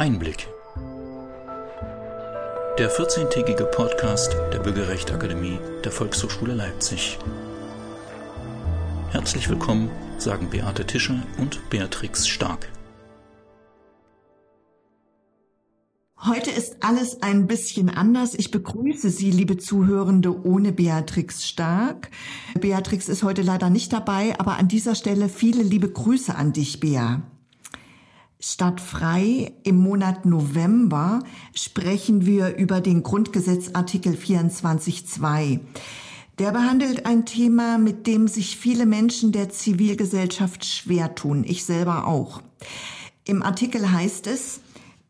[0.00, 0.48] Einblick.
[2.78, 7.18] Der 14-tägige Podcast der Bürgerrechtsakademie der Volkshochschule Leipzig.
[9.10, 12.72] Herzlich willkommen, sagen Beate Tischer und Beatrix Stark.
[16.24, 18.34] Heute ist alles ein bisschen anders.
[18.34, 22.08] Ich begrüße Sie, liebe Zuhörende, ohne Beatrix Stark.
[22.58, 26.80] Beatrix ist heute leider nicht dabei, aber an dieser Stelle viele liebe Grüße an dich,
[26.80, 27.20] Bea.
[28.42, 31.22] Statt frei im Monat November
[31.54, 35.60] sprechen wir über den Grundgesetzartikel 24.2.
[36.38, 41.44] Der behandelt ein Thema, mit dem sich viele Menschen der Zivilgesellschaft schwer tun.
[41.46, 42.40] Ich selber auch.
[43.24, 44.60] Im Artikel heißt es,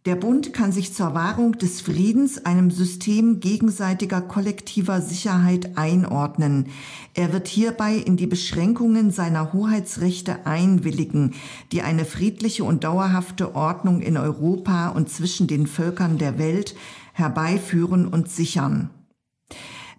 [0.07, 6.69] der Bund kann sich zur Wahrung des Friedens einem System gegenseitiger kollektiver Sicherheit einordnen.
[7.13, 11.35] Er wird hierbei in die Beschränkungen seiner Hoheitsrechte einwilligen,
[11.71, 16.75] die eine friedliche und dauerhafte Ordnung in Europa und zwischen den Völkern der Welt
[17.13, 18.89] herbeiführen und sichern.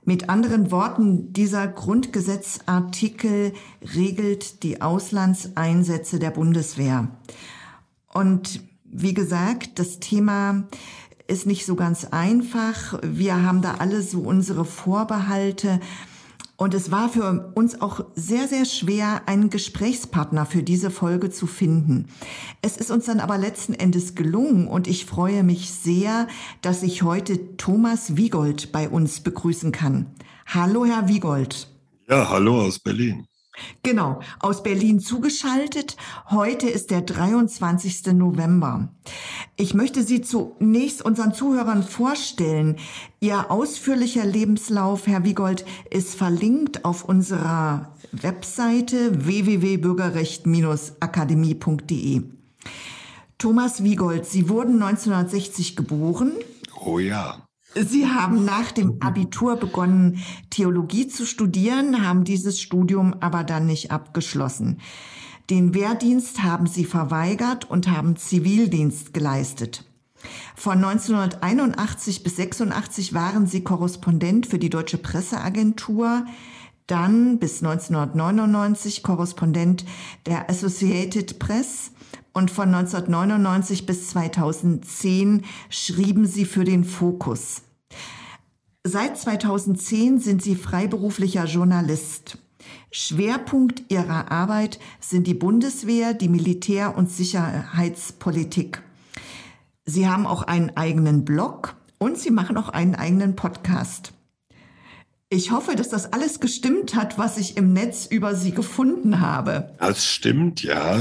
[0.03, 3.53] Mit anderen Worten, dieser Grundgesetzartikel
[3.95, 7.09] regelt die Auslandseinsätze der Bundeswehr.
[8.11, 10.67] Und wie gesagt, das Thema
[11.27, 12.99] ist nicht so ganz einfach.
[13.03, 15.79] Wir haben da alle so unsere Vorbehalte.
[16.57, 21.47] Und es war für uns auch sehr, sehr schwer, einen Gesprächspartner für diese Folge zu
[21.47, 22.05] finden.
[22.61, 26.27] Es ist uns dann aber letzten Endes gelungen und ich freue mich sehr,
[26.61, 30.05] dass ich heute Thomas Wiegold bei uns begrüßen kann.
[30.45, 31.67] Hallo, Herr Wiegold.
[32.07, 33.25] Ja, hallo aus Berlin.
[33.83, 35.95] Genau, aus Berlin zugeschaltet.
[36.29, 38.13] Heute ist der 23.
[38.13, 38.89] November.
[39.55, 42.75] Ich möchte Sie zunächst unseren Zuhörern vorstellen.
[43.19, 52.23] Ihr ausführlicher Lebenslauf, Herr Wiegold, ist verlinkt auf unserer Webseite www.bürgerrecht-akademie.de.
[53.37, 56.31] Thomas Wiegold, Sie wurden 1960 geboren.
[56.85, 57.41] Oh ja.
[57.73, 63.91] Sie haben nach dem Abitur begonnen, Theologie zu studieren, haben dieses Studium aber dann nicht
[63.91, 64.81] abgeschlossen.
[65.49, 69.85] Den Wehrdienst haben Sie verweigert und haben Zivildienst geleistet.
[70.55, 76.25] Von 1981 bis 86 waren Sie Korrespondent für die Deutsche Presseagentur,
[76.87, 79.85] dann bis 1999 Korrespondent
[80.25, 81.91] der Associated Press
[82.33, 87.63] und von 1999 bis 2010 schrieben sie für den Fokus.
[88.83, 92.37] Seit 2010 sind sie freiberuflicher Journalist.
[92.91, 98.81] Schwerpunkt ihrer Arbeit sind die Bundeswehr, die Militär- und Sicherheitspolitik.
[99.85, 104.13] Sie haben auch einen eigenen Blog und sie machen auch einen eigenen Podcast.
[105.29, 109.73] Ich hoffe, dass das alles gestimmt hat, was ich im Netz über Sie gefunden habe.
[109.79, 110.99] Das stimmt, ja.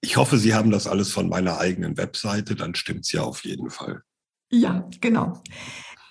[0.00, 3.70] Ich hoffe, Sie haben das alles von meiner eigenen Webseite, dann stimmt's ja auf jeden
[3.70, 4.02] Fall.
[4.50, 5.42] Ja, genau.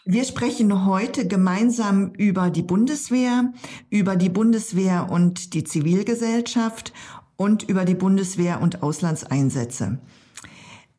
[0.05, 3.51] Wir sprechen heute gemeinsam über die Bundeswehr,
[3.89, 6.93] über die Bundeswehr und die Zivilgesellschaft
[7.35, 9.99] und über die Bundeswehr und Auslandseinsätze.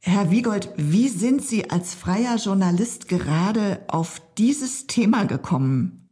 [0.00, 6.08] Herr Wiegold, wie sind Sie als freier Journalist gerade auf dieses Thema gekommen?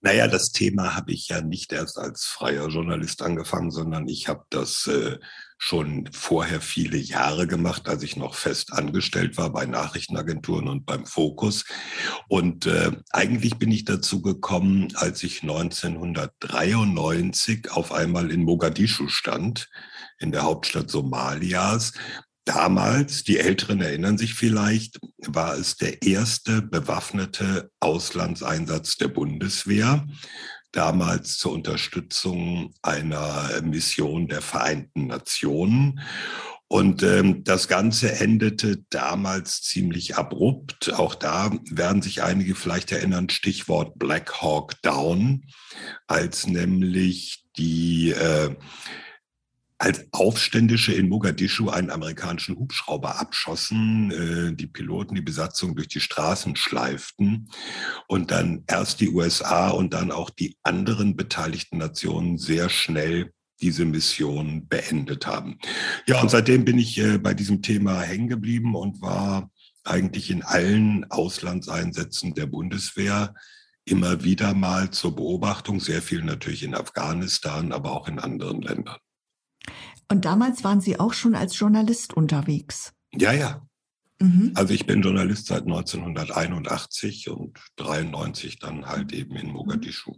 [0.00, 4.44] Naja, das Thema habe ich ja nicht erst als freier Journalist angefangen, sondern ich habe
[4.50, 5.18] das äh,
[5.58, 11.04] schon vorher viele Jahre gemacht, als ich noch fest angestellt war bei Nachrichtenagenturen und beim
[11.04, 11.64] Fokus.
[12.28, 19.68] Und äh, eigentlich bin ich dazu gekommen, als ich 1993 auf einmal in Mogadischu stand,
[20.20, 21.92] in der Hauptstadt Somalias.
[22.44, 30.06] Damals, die Älteren erinnern sich vielleicht, war es der erste bewaffnete Auslandseinsatz der Bundeswehr
[30.72, 36.00] damals zur Unterstützung einer Mission der Vereinten Nationen.
[36.70, 40.92] Und ähm, das Ganze endete damals ziemlich abrupt.
[40.92, 45.46] Auch da werden sich einige vielleicht erinnern, Stichwort Black Hawk Down,
[46.06, 48.54] als nämlich die äh,
[49.78, 56.00] als Aufständische in Mogadischu einen amerikanischen Hubschrauber abschossen, äh, die Piloten die Besatzung durch die
[56.00, 57.48] Straßen schleiften
[58.08, 63.84] und dann erst die USA und dann auch die anderen beteiligten Nationen sehr schnell diese
[63.84, 65.58] Mission beendet haben.
[66.06, 69.50] Ja, und seitdem bin ich äh, bei diesem Thema hängen geblieben und war
[69.84, 73.34] eigentlich in allen Auslandseinsätzen der Bundeswehr
[73.84, 78.98] immer wieder mal zur Beobachtung, sehr viel natürlich in Afghanistan, aber auch in anderen Ländern.
[80.08, 82.92] Und damals waren Sie auch schon als Journalist unterwegs.
[83.12, 83.62] Ja, ja.
[84.20, 84.52] Mhm.
[84.54, 90.14] Also ich bin Journalist seit 1981 und 93 dann halt eben in Mogadischu.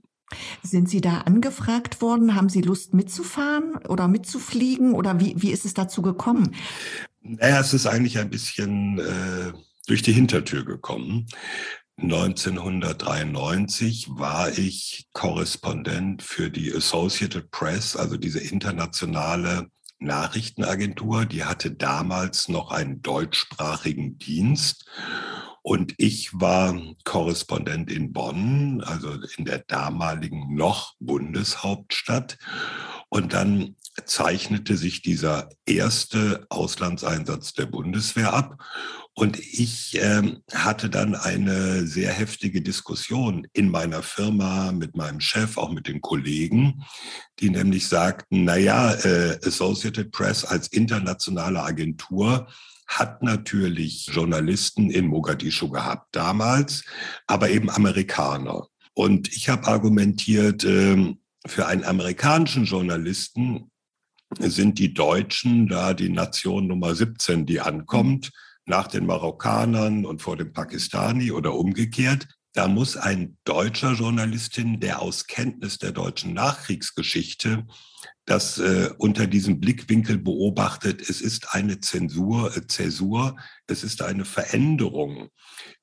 [0.62, 2.36] Sind Sie da angefragt worden?
[2.36, 6.54] Haben Sie Lust mitzufahren oder mitzufliegen oder wie, wie ist es dazu gekommen?
[7.20, 9.52] Naja, es ist eigentlich ein bisschen äh,
[9.86, 11.26] durch die Hintertür gekommen.
[12.02, 19.68] 1993 war ich Korrespondent für die Associated Press, also diese internationale
[19.98, 21.26] Nachrichtenagentur.
[21.26, 24.86] Die hatte damals noch einen deutschsprachigen Dienst.
[25.62, 32.38] Und ich war Korrespondent in Bonn, also in der damaligen noch Bundeshauptstadt.
[33.10, 33.76] Und dann
[34.06, 38.62] zeichnete sich dieser erste Auslandseinsatz der Bundeswehr ab.
[39.14, 45.58] Und ich ähm, hatte dann eine sehr heftige Diskussion in meiner Firma mit meinem Chef,
[45.58, 46.84] auch mit den Kollegen,
[47.40, 52.46] die nämlich sagten, naja, äh, Associated Press als internationale Agentur
[52.86, 56.84] hat natürlich Journalisten in Mogadischu gehabt damals,
[57.26, 58.66] aber eben Amerikaner.
[58.94, 61.14] Und ich habe argumentiert, äh,
[61.46, 63.70] für einen amerikanischen Journalisten
[64.38, 68.30] sind die Deutschen da die Nation Nummer 17, die ankommt
[68.70, 72.26] nach den Marokkanern und vor dem Pakistani oder umgekehrt.
[72.54, 77.66] Da muss ein deutscher Journalistin, der aus Kenntnis der deutschen Nachkriegsgeschichte
[78.30, 83.36] das äh, unter diesem Blickwinkel beobachtet, es ist eine Zensur, äh, Zäsur,
[83.66, 85.30] es ist eine Veränderung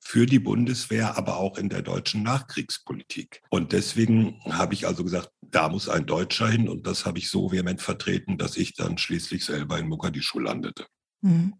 [0.00, 3.42] für die Bundeswehr, aber auch in der deutschen Nachkriegspolitik.
[3.50, 7.28] Und deswegen habe ich also gesagt, da muss ein Deutscher hin und das habe ich
[7.28, 10.86] so vehement vertreten, dass ich dann schließlich selber in Mogadischu landete.
[11.20, 11.52] Mhm.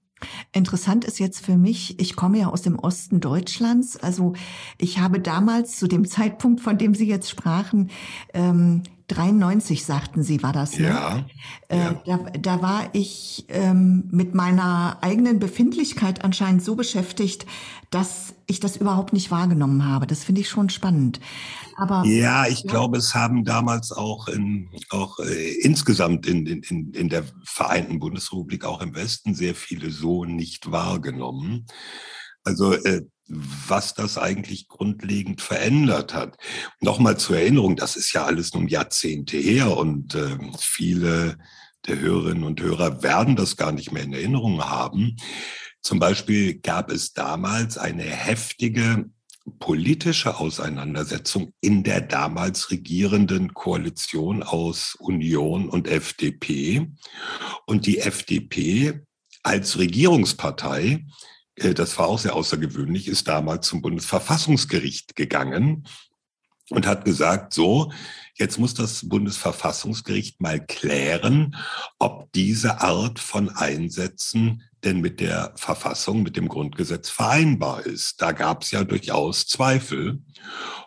[0.53, 3.97] Interessant ist jetzt für mich, ich komme ja aus dem Osten Deutschlands.
[3.97, 4.35] Also
[4.79, 7.91] ich habe damals zu dem Zeitpunkt, von dem Sie jetzt sprachen,
[8.35, 10.89] ähm, 93 sagten Sie, war das, ne?
[10.89, 11.27] Ja.
[11.69, 12.03] Äh, ja.
[12.05, 17.47] Da, da war ich ähm, mit meiner eigenen Befindlichkeit anscheinend so beschäftigt,
[17.91, 20.07] dass ich das überhaupt nicht wahrgenommen habe.
[20.07, 21.21] Das finde ich schon spannend.
[21.77, 22.71] Aber ja, ich ja.
[22.71, 28.65] glaube, es haben damals auch, in, auch äh, insgesamt in, in, in der Vereinten Bundesrepublik,
[28.65, 31.67] auch im Westen, sehr viele so nicht wahrgenommen.
[32.45, 36.37] Also äh, was das eigentlich grundlegend verändert hat.
[36.81, 41.39] Nochmal zur Erinnerung, das ist ja alles nun Jahrzehnte her und äh, viele
[41.87, 45.17] der Hörerinnen und Hörer werden das gar nicht mehr in Erinnerung haben.
[45.81, 49.11] Zum Beispiel gab es damals eine heftige
[49.59, 56.89] politische Auseinandersetzung in der damals regierenden Koalition aus Union und FDP.
[57.67, 59.01] Und die FDP
[59.43, 61.07] als Regierungspartei
[61.75, 65.87] das war auch sehr außergewöhnlich, ist damals zum Bundesverfassungsgericht gegangen
[66.71, 67.93] und hat gesagt, so,
[68.35, 71.57] jetzt muss das Bundesverfassungsgericht mal klären,
[71.99, 78.23] ob diese Art von Einsätzen denn mit der Verfassung, mit dem Grundgesetz vereinbar ist.
[78.23, 80.23] Da gab es ja durchaus Zweifel.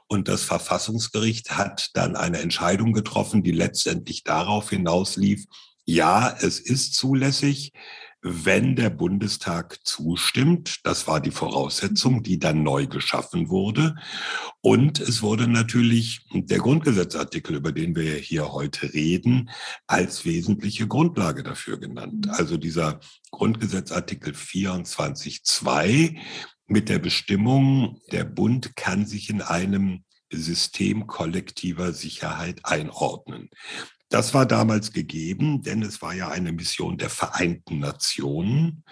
[0.07, 5.45] Und das Verfassungsgericht hat dann eine Entscheidung getroffen, die letztendlich darauf hinauslief,
[5.83, 7.73] ja, es ist zulässig,
[8.21, 10.79] wenn der Bundestag zustimmt.
[10.83, 13.95] Das war die Voraussetzung, die dann neu geschaffen wurde.
[14.61, 19.49] Und es wurde natürlich der Grundgesetzartikel, über den wir hier heute reden,
[19.87, 22.27] als wesentliche Grundlage dafür genannt.
[22.27, 22.31] Mhm.
[22.31, 22.99] Also dieser
[23.31, 26.17] Grundgesetzartikel 24.2
[26.67, 33.49] mit der Bestimmung, der Bund kann sich in einem System kollektiver Sicherheit einordnen.
[34.11, 38.83] Das war damals gegeben, denn es war ja eine Mission der Vereinten Nationen.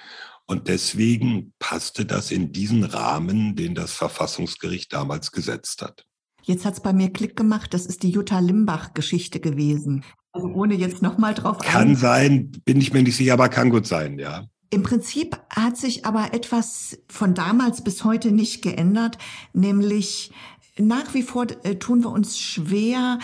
[0.48, 6.06] Und deswegen passte das in diesen Rahmen, den das Verfassungsgericht damals gesetzt hat.
[6.42, 10.06] Jetzt hat es bei mir Klick gemacht, das ist die Jutta Limbach-Geschichte gewesen.
[10.32, 11.96] Also ohne jetzt nochmal drauf Kann ein.
[11.98, 14.46] sein, bin ich mir nicht sicher, aber kann gut sein, ja.
[14.70, 19.18] Im Prinzip hat sich aber etwas von damals bis heute nicht geändert,
[19.52, 20.32] nämlich
[20.80, 23.20] nach wie vor äh, tun wir uns schwer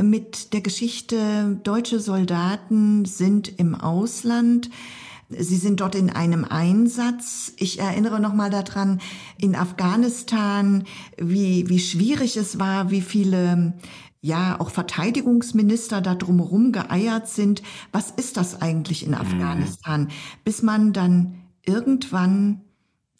[0.00, 4.70] mit der Geschichte, deutsche Soldaten sind im Ausland.
[5.28, 7.52] Sie sind dort in einem Einsatz.
[7.56, 9.00] Ich erinnere noch mal daran,
[9.38, 10.84] in Afghanistan,
[11.16, 13.74] wie, wie schwierig es war, wie viele
[14.22, 17.62] ja, auch Verteidigungsminister da drumherum geeiert sind.
[17.92, 19.18] Was ist das eigentlich in mhm.
[19.18, 20.08] Afghanistan?
[20.44, 22.62] Bis man dann irgendwann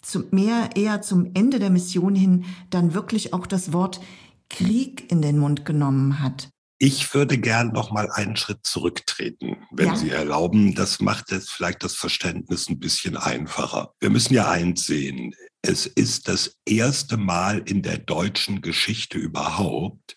[0.02, 4.00] zum, mehr eher zum Ende der Mission hin dann wirklich auch das Wort
[4.49, 6.49] Krieg in den Mund genommen hat.
[6.83, 9.97] Ich würde gern noch mal einen Schritt zurücktreten, wenn ja.
[9.97, 10.75] Sie erlauben.
[10.75, 13.92] Das macht jetzt vielleicht das Verständnis ein bisschen einfacher.
[14.00, 15.35] Wir müssen ja eins sehen.
[15.61, 20.16] Es ist das erste Mal in der deutschen Geschichte überhaupt,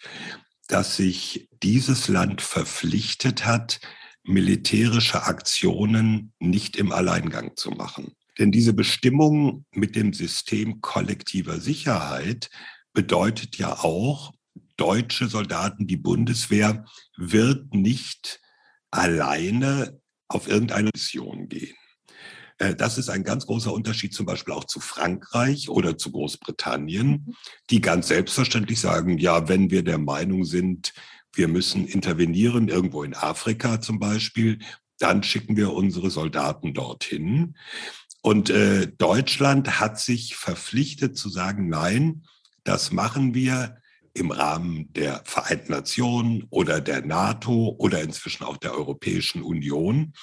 [0.69, 3.81] dass sich dieses Land verpflichtet hat,
[4.23, 8.15] militärische Aktionen nicht im Alleingang zu machen.
[8.39, 12.49] Denn diese Bestimmung mit dem System kollektiver Sicherheit
[12.93, 14.33] bedeutet ja auch,
[14.77, 16.85] deutsche Soldaten, die Bundeswehr
[17.15, 18.41] wird nicht
[18.91, 21.75] alleine auf irgendeine Mission gehen.
[22.57, 27.07] Äh, das ist ein ganz großer Unterschied zum Beispiel auch zu Frankreich oder zu Großbritannien,
[27.07, 27.35] mhm.
[27.69, 30.93] die ganz selbstverständlich sagen, ja, wenn wir der Meinung sind,
[31.35, 34.59] wir müssen intervenieren, irgendwo in Afrika zum Beispiel,
[34.99, 37.55] dann schicken wir unsere Soldaten dorthin.
[38.21, 42.23] Und äh, Deutschland hat sich verpflichtet zu sagen, nein,
[42.63, 43.77] das machen wir
[44.13, 50.13] im Rahmen der Vereinten Nationen oder der NATO oder inzwischen auch der Europäischen Union.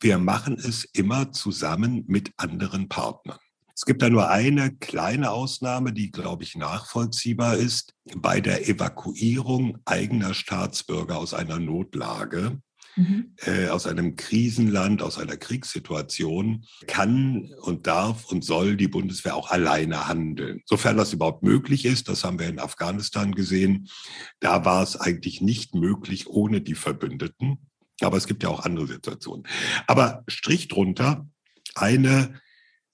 [0.00, 3.38] Wir machen es immer zusammen mit anderen Partnern.
[3.74, 7.94] Es gibt da nur eine kleine Ausnahme, die, glaube ich, nachvollziehbar ist.
[8.16, 12.60] Bei der Evakuierung eigener Staatsbürger aus einer Notlage
[12.96, 13.34] mhm.
[13.44, 19.50] äh, aus einem Krisenland, aus einer Kriegssituation, kann und darf und soll die Bundeswehr auch
[19.50, 20.62] alleine handeln.
[20.66, 23.88] Sofern das überhaupt möglich ist, das haben wir in Afghanistan gesehen,
[24.40, 27.58] da war es eigentlich nicht möglich ohne die Verbündeten.
[28.00, 29.46] Aber es gibt ja auch andere Situationen.
[29.86, 31.28] Aber Strich drunter,
[31.74, 32.40] eine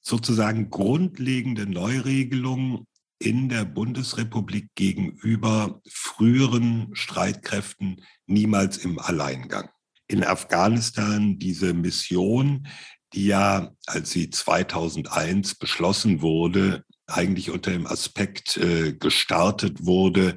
[0.00, 2.86] sozusagen grundlegende Neuregelung
[3.18, 9.68] in der Bundesrepublik gegenüber früheren Streitkräften niemals im Alleingang
[10.08, 12.66] in Afghanistan diese Mission,
[13.12, 20.36] die ja, als sie 2001 beschlossen wurde, eigentlich unter dem Aspekt äh, gestartet wurde,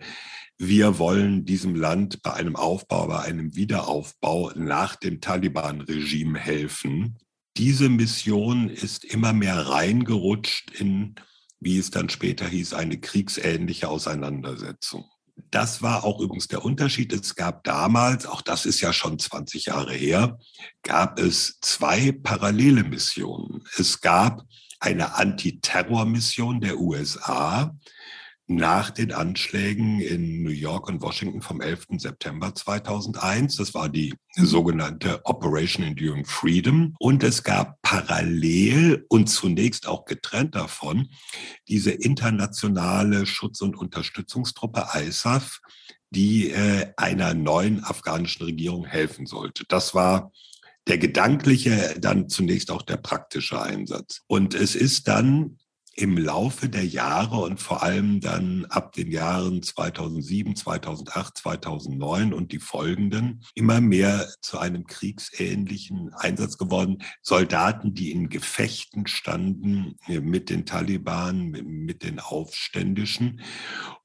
[0.63, 7.17] wir wollen diesem Land bei einem Aufbau, bei einem Wiederaufbau nach dem Taliban-Regime helfen.
[7.57, 11.15] Diese Mission ist immer mehr reingerutscht in,
[11.59, 15.05] wie es dann später hieß, eine kriegsähnliche Auseinandersetzung.
[15.49, 17.11] Das war auch übrigens der Unterschied.
[17.13, 20.37] Es gab damals, auch das ist ja schon 20 Jahre her,
[20.83, 23.63] gab es zwei parallele Missionen.
[23.77, 24.43] Es gab
[24.79, 27.75] eine Antiterrormission der USA,
[28.47, 31.87] nach den Anschlägen in New York und Washington vom 11.
[31.97, 33.55] September 2001.
[33.55, 36.95] Das war die sogenannte Operation Enduring Freedom.
[36.99, 41.09] Und es gab parallel und zunächst auch getrennt davon
[41.67, 45.59] diese internationale Schutz- und Unterstützungstruppe ISAF,
[46.09, 49.63] die äh, einer neuen afghanischen Regierung helfen sollte.
[49.67, 50.31] Das war
[50.87, 54.21] der gedankliche, dann zunächst auch der praktische Einsatz.
[54.27, 55.57] Und es ist dann
[55.93, 62.53] im Laufe der Jahre und vor allem dann ab den Jahren 2007, 2008, 2009 und
[62.53, 67.03] die folgenden immer mehr zu einem kriegsähnlichen Einsatz geworden.
[67.21, 73.41] Soldaten, die in Gefechten standen mit den Taliban, mit den Aufständischen.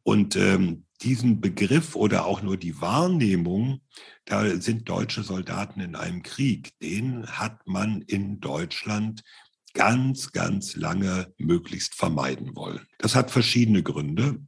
[0.03, 3.81] Und ähm, diesen Begriff oder auch nur die Wahrnehmung,
[4.25, 9.23] da sind deutsche Soldaten in einem Krieg, den hat man in Deutschland
[9.77, 12.87] ganz, ganz lange möglichst vermeiden wollen.
[12.99, 14.41] Das hat verschiedene Gründe.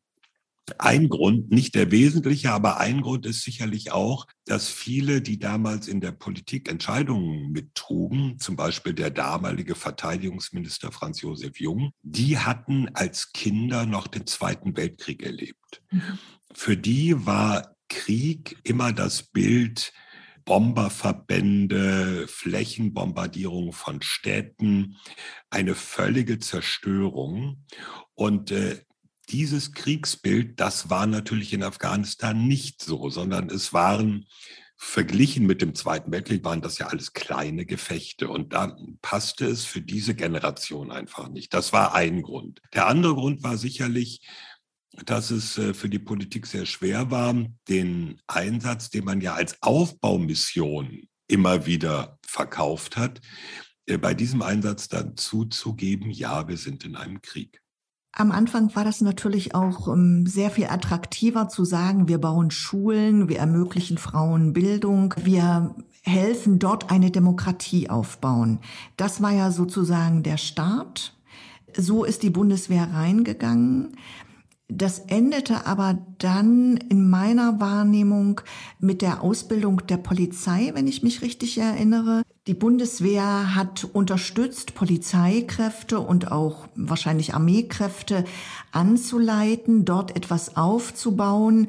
[0.79, 5.87] Ein Grund, nicht der wesentliche, aber ein Grund ist sicherlich auch, dass viele, die damals
[5.87, 12.89] in der Politik Entscheidungen mittrugen, zum Beispiel der damalige Verteidigungsminister Franz Josef Jung, die hatten
[12.95, 15.83] als Kinder noch den Zweiten Weltkrieg erlebt.
[15.91, 16.19] Mhm.
[16.55, 19.93] Für die war Krieg immer das Bild
[20.49, 24.97] Bomberverbände, Flächenbombardierung von Städten,
[25.51, 27.67] eine völlige Zerstörung.
[28.15, 28.81] Und äh,
[29.29, 34.25] dieses Kriegsbild, das war natürlich in Afghanistan nicht so, sondern es waren
[34.75, 39.67] verglichen mit dem Zweiten Weltkrieg waren das ja alles kleine Gefechte und da passte es
[39.67, 41.53] für diese Generation einfach nicht.
[41.53, 42.63] Das war ein Grund.
[42.73, 44.23] Der andere Grund war sicherlich,
[45.05, 47.35] dass es äh, für die Politik sehr schwer war,
[47.69, 53.21] den Einsatz, den man ja als Aufbaumission immer wieder verkauft hat,
[53.87, 57.61] äh, bei diesem Einsatz dann zuzugeben, ja, wir sind in einem Krieg.
[58.13, 63.29] Am Anfang war das natürlich auch ähm, sehr viel attraktiver zu sagen, wir bauen Schulen,
[63.29, 68.61] wir ermöglichen Frauen Bildung, wir helfen dort eine Demokratie aufbauen.
[68.97, 71.15] Das war ja sozusagen der Start.
[71.77, 73.97] So ist die Bundeswehr reingegangen.
[74.71, 78.43] Das endete aber dann in meiner Wahrnehmung
[78.79, 82.23] mit der Ausbildung der Polizei, wenn ich mich richtig erinnere.
[82.47, 88.25] Die Bundeswehr hat unterstützt, Polizeikräfte und auch wahrscheinlich Armeekräfte
[88.71, 91.69] anzuleiten, dort etwas aufzubauen.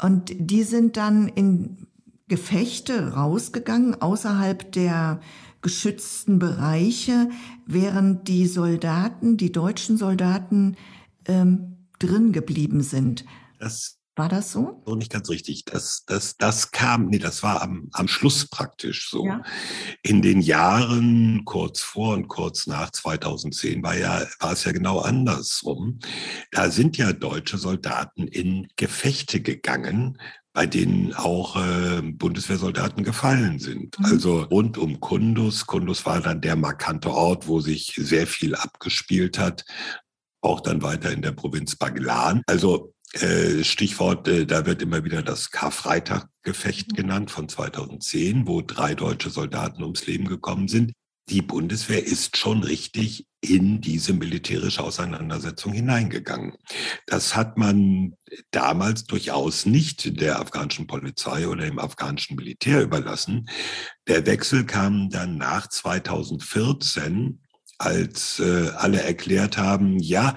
[0.00, 1.88] Und die sind dann in
[2.28, 5.20] Gefechte rausgegangen, außerhalb der
[5.62, 7.28] geschützten Bereiche,
[7.66, 10.76] während die Soldaten, die deutschen Soldaten,
[11.26, 13.24] ähm, drin geblieben sind.
[13.58, 14.82] Das War das so?
[14.86, 15.66] So nicht ganz richtig.
[15.66, 19.26] Das, das, das kam, nee, das war am, am Schluss praktisch so.
[19.26, 19.42] Ja.
[20.02, 25.00] In den Jahren kurz vor und kurz nach 2010 war ja, war es ja genau
[25.00, 25.98] andersrum.
[26.50, 30.18] Da sind ja deutsche Soldaten in Gefechte gegangen,
[30.54, 33.98] bei denen auch äh, Bundeswehrsoldaten gefallen sind.
[33.98, 34.06] Mhm.
[34.06, 35.66] Also rund um Kundus.
[35.66, 39.66] Kundus war dann der markante Ort, wo sich sehr viel abgespielt hat.
[40.46, 42.42] Auch dann weiter in der Provinz Baglan.
[42.46, 46.96] Also äh, Stichwort, äh, da wird immer wieder das Karfreitag-Gefecht mhm.
[46.96, 50.92] genannt von 2010, wo drei deutsche Soldaten ums Leben gekommen sind.
[51.28, 56.52] Die Bundeswehr ist schon richtig in diese militärische Auseinandersetzung hineingegangen.
[57.06, 58.14] Das hat man
[58.52, 63.48] damals durchaus nicht der afghanischen Polizei oder dem afghanischen Militär überlassen.
[64.06, 67.40] Der Wechsel kam dann nach 2014,
[67.78, 70.36] als äh, alle erklärt haben, ja,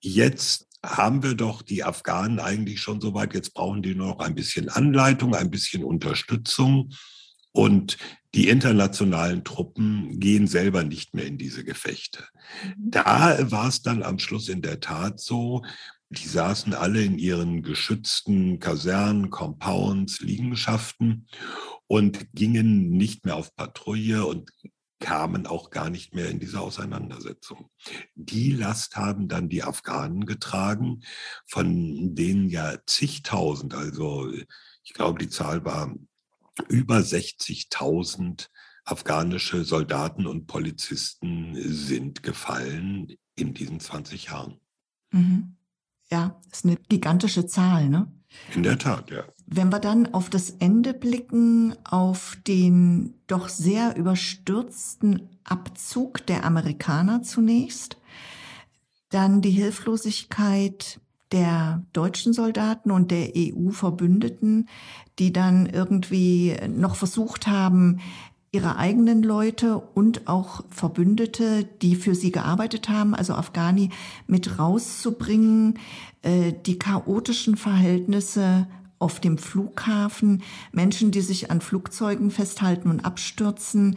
[0.00, 3.34] jetzt haben wir doch die Afghanen eigentlich schon so weit.
[3.34, 6.90] Jetzt brauchen die nur noch ein bisschen Anleitung, ein bisschen Unterstützung.
[7.52, 7.98] Und
[8.34, 12.24] die internationalen Truppen gehen selber nicht mehr in diese Gefechte.
[12.64, 12.90] Mhm.
[12.90, 15.62] Da war es dann am Schluss in der Tat so,
[16.10, 21.28] die saßen alle in ihren geschützten Kasernen, Compounds, Liegenschaften
[21.86, 24.50] und gingen nicht mehr auf Patrouille und
[25.00, 27.70] kamen auch gar nicht mehr in diese Auseinandersetzung.
[28.14, 31.00] Die Last haben dann die Afghanen getragen,
[31.46, 34.30] von denen ja zigtausend, also
[34.84, 35.94] ich glaube, die Zahl war
[36.68, 38.48] über 60.000
[38.84, 44.60] afghanische Soldaten und Polizisten sind gefallen in diesen 20 Jahren.
[45.12, 45.56] Mhm.
[46.10, 48.12] Ja, ist eine gigantische Zahl, ne?
[48.54, 49.24] In der Tat, ja.
[49.52, 57.24] Wenn wir dann auf das Ende blicken, auf den doch sehr überstürzten Abzug der Amerikaner
[57.24, 57.96] zunächst,
[59.08, 61.00] dann die Hilflosigkeit
[61.32, 64.68] der deutschen Soldaten und der EU-Verbündeten,
[65.18, 67.98] die dann irgendwie noch versucht haben,
[68.52, 73.90] ihre eigenen Leute und auch Verbündete, die für sie gearbeitet haben, also Afghani,
[74.28, 75.78] mit rauszubringen,
[76.22, 78.68] äh, die chaotischen Verhältnisse
[79.00, 83.96] auf dem Flughafen, Menschen, die sich an Flugzeugen festhalten und abstürzen.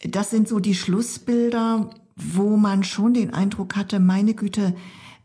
[0.00, 4.74] Das sind so die Schlussbilder, wo man schon den Eindruck hatte, meine Güte,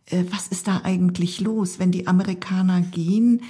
[0.07, 1.79] äh, was ist da eigentlich los?
[1.79, 3.41] Wenn die Amerikaner gehen,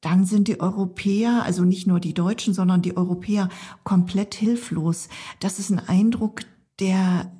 [0.00, 3.50] dann sind die Europäer, also nicht nur die Deutschen, sondern die Europäer
[3.84, 5.08] komplett hilflos.
[5.38, 6.40] Das ist ein Eindruck,
[6.80, 7.30] der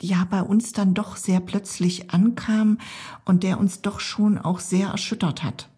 [0.00, 2.78] ja bei uns dann doch sehr plötzlich ankam
[3.24, 5.68] und der uns doch schon auch sehr erschüttert hat.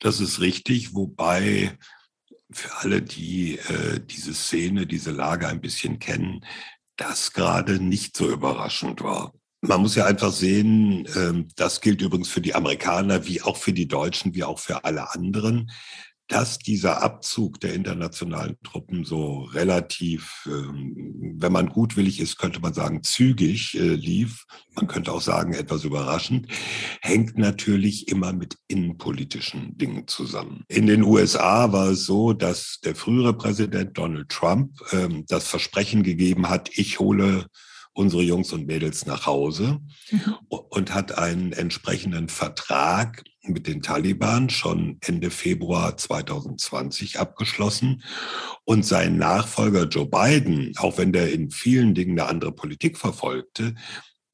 [0.00, 1.78] Das ist richtig, wobei
[2.50, 6.44] für alle, die äh, diese Szene, diese Lage ein bisschen kennen,
[6.96, 9.32] das gerade nicht so überraschend war.
[9.60, 13.72] Man muss ja einfach sehen, ähm, das gilt übrigens für die Amerikaner wie auch für
[13.72, 15.70] die Deutschen, wie auch für alle anderen,
[16.28, 22.74] dass dieser Abzug der internationalen Truppen so relativ, ähm, wenn man gutwillig ist, könnte man
[22.74, 24.44] sagen, zügig äh, lief.
[24.74, 26.48] Man könnte auch sagen, etwas überraschend,
[27.00, 30.64] hängt natürlich immer mit innenpolitischen Dingen zusammen.
[30.68, 36.02] In den USA war es so, dass der frühere Präsident Donald Trump ähm, das Versprechen
[36.02, 37.46] gegeben hat, ich hole
[37.96, 40.34] unsere Jungs und Mädels nach Hause mhm.
[40.48, 48.02] und hat einen entsprechenden Vertrag mit den Taliban schon Ende Februar 2020 abgeschlossen.
[48.64, 53.74] Und sein Nachfolger Joe Biden, auch wenn der in vielen Dingen eine andere Politik verfolgte,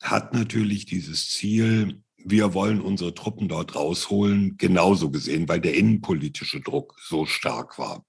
[0.02, 6.60] hat natürlich dieses Ziel, wir wollen unsere Truppen dort rausholen, genauso gesehen, weil der innenpolitische
[6.60, 8.04] Druck so stark war.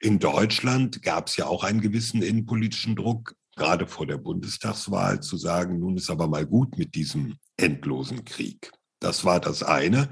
[0.00, 5.36] In Deutschland gab es ja auch einen gewissen innenpolitischen Druck, gerade vor der Bundestagswahl zu
[5.36, 8.72] sagen, nun ist aber mal gut mit diesem endlosen Krieg.
[9.02, 10.08] Das war das eine,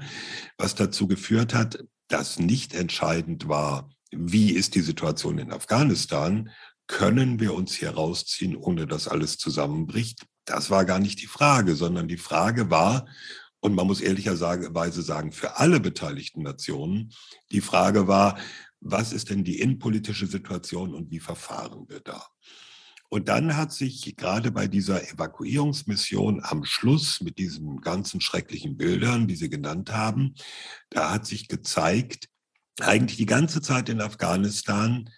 [0.57, 6.49] was dazu geführt hat, dass nicht entscheidend war, wie ist die Situation in Afghanistan,
[6.87, 10.25] können wir uns hier rausziehen, ohne dass alles zusammenbricht.
[10.43, 13.07] Das war gar nicht die Frage, sondern die Frage war,
[13.61, 17.13] und man muss ehrlicherweise sagen, für alle beteiligten Nationen,
[17.51, 18.37] die Frage war,
[18.81, 22.25] was ist denn die innenpolitische Situation und wie verfahren wir da?
[23.13, 29.27] Und dann hat sich gerade bei dieser Evakuierungsmission am Schluss mit diesen ganzen schrecklichen Bildern,
[29.27, 30.33] die Sie genannt haben,
[30.89, 32.29] da hat sich gezeigt,
[32.79, 35.09] eigentlich die ganze Zeit in Afghanistan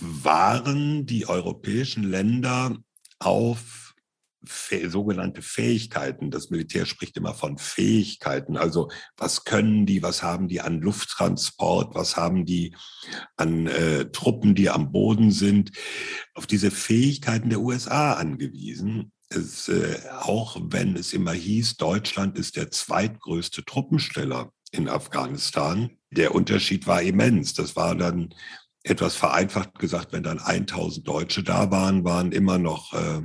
[0.00, 2.76] waren die europäischen Länder
[3.20, 3.87] auf
[4.86, 6.30] sogenannte Fähigkeiten.
[6.30, 8.56] Das Militär spricht immer von Fähigkeiten.
[8.56, 12.74] Also was können die, was haben die an Lufttransport, was haben die
[13.36, 15.72] an äh, Truppen, die am Boden sind.
[16.34, 19.12] Auf diese Fähigkeiten der USA angewiesen.
[19.28, 25.90] Es, äh, auch wenn es immer hieß, Deutschland ist der zweitgrößte Truppensteller in Afghanistan.
[26.10, 27.54] Der Unterschied war immens.
[27.54, 28.34] Das war dann
[28.82, 33.22] etwas vereinfacht gesagt, wenn dann 1000 Deutsche da waren, waren immer noch äh,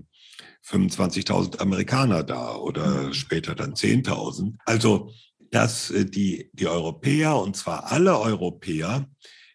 [0.65, 3.13] 25.000 Amerikaner da oder mhm.
[3.13, 4.55] später dann 10.000.
[4.65, 5.11] Also,
[5.51, 9.07] dass äh, die, die Europäer, und zwar alle Europäer,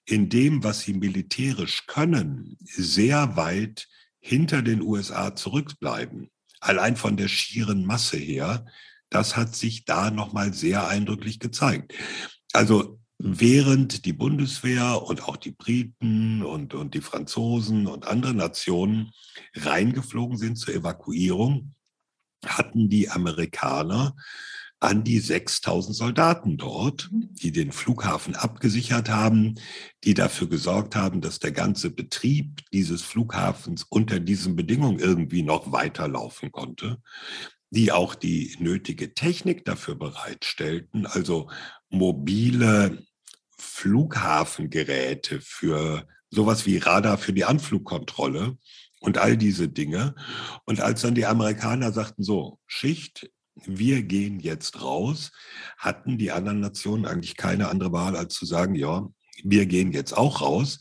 [0.05, 3.89] in dem, was sie militärisch können, sehr weit
[4.21, 6.31] hinter den USA zurückbleiben.
[6.61, 8.67] Allein von der schieren Masse her,
[9.11, 11.95] das hat sich da nochmal sehr eindrücklich gezeigt.
[12.53, 19.11] Also während die Bundeswehr und auch die Briten und, und die Franzosen und andere Nationen
[19.55, 21.75] reingeflogen sind zur Evakuierung,
[22.47, 24.15] hatten die Amerikaner
[24.81, 27.35] an die 6000 Soldaten dort, mhm.
[27.35, 29.57] die den Flughafen abgesichert haben,
[30.05, 35.73] die dafür gesorgt haben, dass der ganze Betrieb dieses Flughafens unter diesen Bedingungen irgendwie noch
[35.73, 37.03] weiterlaufen konnte,
[37.71, 41.51] die auch die nötige Technik dafür bereitstellten, also
[41.91, 43.03] mobile
[43.59, 48.57] Flughafengeräte für sowas wie Radar für die Anflugkontrolle
[49.01, 50.15] und all diese Dinge.
[50.65, 55.33] Und als dann die Amerikaner sagten, so, Schicht, wir gehen jetzt raus,
[55.77, 59.09] hatten die anderen Nationen eigentlich keine andere Wahl, als zu sagen, ja,
[59.43, 60.79] wir gehen jetzt auch raus.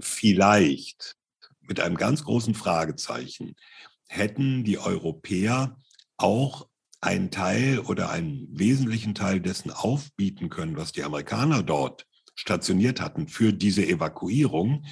[0.00, 1.16] Vielleicht
[1.60, 3.56] mit einem ganz großen Fragezeichen
[4.08, 5.76] hätten die Europäer
[6.16, 6.68] auch
[7.02, 13.28] einen Teil oder einen wesentlichen Teil dessen aufbieten können, was die Amerikaner dort stationiert hatten
[13.28, 14.86] für diese Evakuierung.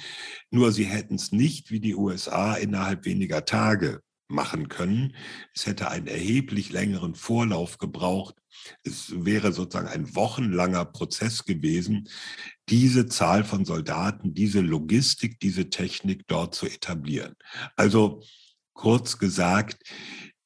[0.51, 5.15] Nur sie hätten es nicht wie die USA innerhalb weniger Tage machen können.
[5.53, 8.35] Es hätte einen erheblich längeren Vorlauf gebraucht.
[8.83, 12.09] Es wäre sozusagen ein wochenlanger Prozess gewesen,
[12.69, 17.35] diese Zahl von Soldaten, diese Logistik, diese Technik dort zu etablieren.
[17.75, 18.21] Also
[18.73, 19.83] kurz gesagt,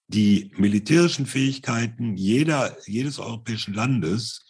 [0.07, 4.45] die militärischen Fähigkeiten jeder, jedes europäischen Landes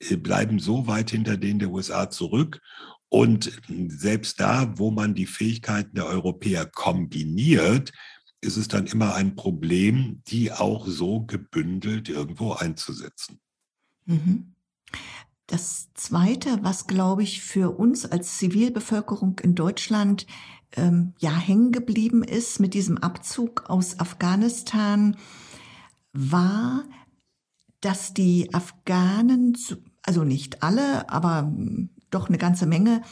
[0.00, 2.60] äh, bleiben so weit hinter denen der USA zurück.
[3.08, 3.52] Und
[3.88, 7.92] selbst da, wo man die Fähigkeiten der Europäer kombiniert,
[8.40, 13.40] ist es dann immer ein Problem, die auch so gebündelt irgendwo einzusetzen.
[14.06, 14.54] Mhm.
[15.46, 20.26] Das Zweite, was, glaube ich, für uns als Zivilbevölkerung in Deutschland
[20.72, 25.16] ähm, ja hängen geblieben ist mit diesem Abzug aus Afghanistan,
[26.12, 26.84] war,
[27.80, 29.56] dass die Afghanen,
[30.02, 33.02] also nicht alle, aber hm, doch eine ganze Menge,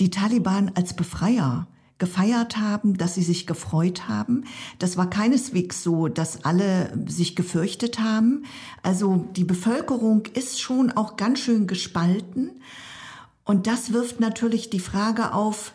[0.00, 4.42] die Taliban als Befreier gefeiert haben, dass sie sich gefreut haben.
[4.80, 8.44] Das war keineswegs so, dass alle sich gefürchtet haben.
[8.82, 12.60] Also die Bevölkerung ist schon auch ganz schön gespalten.
[13.44, 15.74] Und das wirft natürlich die Frage auf,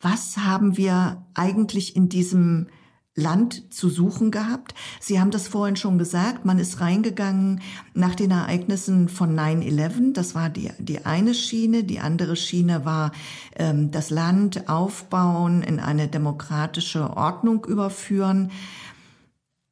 [0.00, 2.68] was haben wir eigentlich in diesem
[3.16, 4.74] Land zu suchen gehabt.
[5.00, 7.62] Sie haben das vorhin schon gesagt, man ist reingegangen
[7.94, 10.12] nach den Ereignissen von 9-11.
[10.12, 11.82] Das war die, die eine Schiene.
[11.82, 13.12] Die andere Schiene war
[13.56, 18.50] ähm, das Land aufbauen, in eine demokratische Ordnung überführen.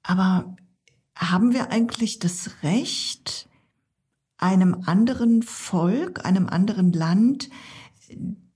[0.02, 0.56] Aber
[1.14, 3.46] haben wir eigentlich das Recht,
[4.38, 7.50] einem anderen Volk, einem anderen Land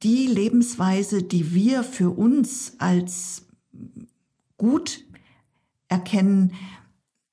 [0.03, 3.47] die Lebensweise, die wir für uns als
[4.57, 5.05] gut
[5.89, 6.55] erkennen,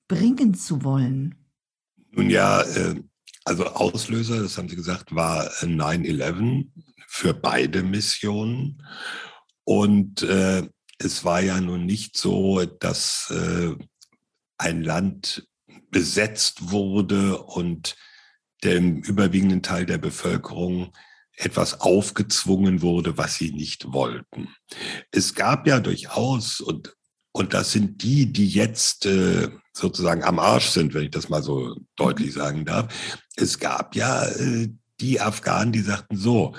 [0.07, 1.35] bringen zu wollen?
[2.11, 2.95] Nun ja, äh,
[3.43, 6.67] also Auslöser, das haben Sie gesagt, war 9-11
[7.07, 8.83] für beide Missionen.
[9.63, 13.75] Und äh, es war ja nun nicht so, dass äh,
[14.57, 15.47] ein Land
[15.91, 17.95] besetzt wurde und
[18.63, 20.91] dem überwiegenden Teil der Bevölkerung
[21.37, 24.49] etwas aufgezwungen wurde, was sie nicht wollten.
[25.11, 26.95] Es gab ja durchaus, und
[27.35, 31.43] und das sind die, die jetzt äh, sozusagen am Arsch sind, wenn ich das mal
[31.43, 32.39] so deutlich mhm.
[32.39, 33.17] sagen darf.
[33.35, 34.69] Es gab ja äh,
[35.01, 36.55] die Afghanen, die sagten so,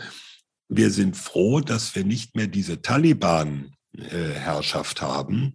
[0.68, 5.54] wir sind froh, dass wir nicht mehr diese Taliban-Herrschaft haben.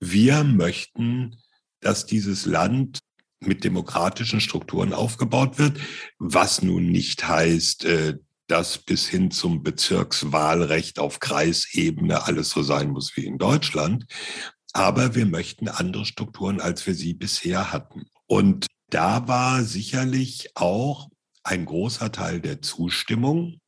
[0.00, 1.36] Wir möchten,
[1.80, 3.00] dass dieses Land
[3.40, 5.78] mit demokratischen Strukturen aufgebaut wird,
[6.18, 8.14] was nun nicht heißt, äh,
[8.46, 14.06] dass bis hin zum Bezirkswahlrecht auf Kreisebene alles so sein muss wie in Deutschland.
[14.72, 18.06] Aber wir möchten andere Strukturen, als wir sie bisher hatten.
[18.26, 21.08] Und da war sicherlich auch
[21.42, 23.60] ein großer Teil der Zustimmung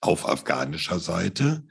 [0.00, 1.66] auf afghanischer Seite,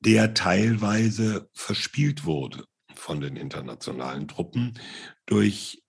[0.00, 4.78] der teilweise verspielt wurde von den internationalen Truppen
[5.26, 5.82] durch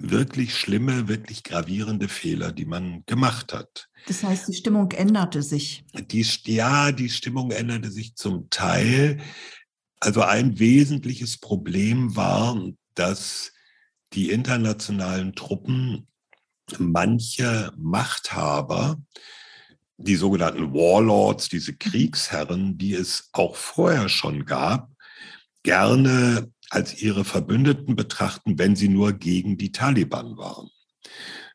[0.00, 3.88] wirklich schlimme, wirklich gravierende Fehler, die man gemacht hat.
[4.06, 5.84] Das heißt, die Stimmung änderte sich.
[5.94, 9.18] Die, ja, die Stimmung änderte sich zum Teil.
[10.00, 12.58] Also ein wesentliches Problem war,
[12.94, 13.52] dass
[14.14, 16.08] die internationalen Truppen
[16.78, 18.98] manche Machthaber,
[19.98, 24.90] die sogenannten Warlords, diese Kriegsherren, die es auch vorher schon gab,
[25.62, 30.70] gerne als ihre Verbündeten betrachten, wenn sie nur gegen die Taliban waren.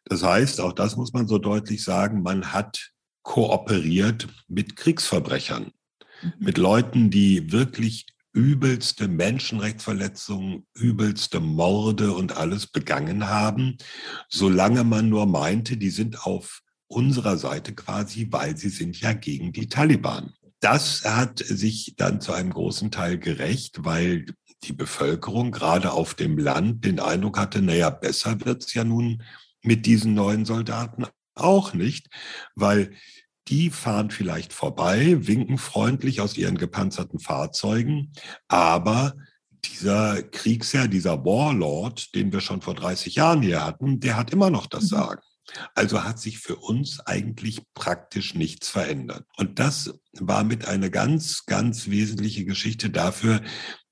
[0.04, 2.92] Das heißt, auch das muss man so deutlich sagen, man hat
[3.24, 5.72] kooperiert mit Kriegsverbrechern,
[6.22, 6.34] mhm.
[6.38, 13.78] mit Leuten, die wirklich übelste Menschenrechtsverletzungen, übelste Morde und alles begangen haben,
[14.30, 19.54] solange man nur meinte, die sind auf unserer Seite quasi, weil sie sind ja gegen
[19.54, 20.34] die Taliban.
[20.60, 24.26] Das hat sich dann zu einem großen Teil gerecht, weil
[24.64, 29.22] die Bevölkerung gerade auf dem Land den Eindruck hatte, naja, besser wird's ja nun
[29.62, 32.08] mit diesen neuen Soldaten auch nicht,
[32.56, 32.94] weil
[33.48, 38.12] die fahren vielleicht vorbei, winken freundlich aus ihren gepanzerten Fahrzeugen,
[38.48, 39.16] aber
[39.66, 44.50] dieser Kriegsherr, dieser Warlord, den wir schon vor 30 Jahren hier hatten, der hat immer
[44.50, 44.88] noch das mhm.
[44.88, 45.22] Sagen.
[45.76, 49.26] Also hat sich für uns eigentlich praktisch nichts verändert.
[49.38, 53.42] Und das war mit einer ganz, ganz wesentliche Geschichte dafür,